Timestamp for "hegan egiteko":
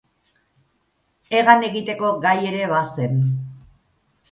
1.39-2.11